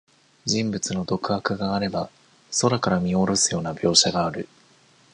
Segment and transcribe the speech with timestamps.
[0.47, 2.09] 人物の独白があれば、
[2.59, 4.47] 空から見おろすような描写がある。